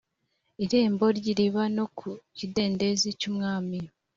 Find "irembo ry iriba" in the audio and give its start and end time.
0.63-1.63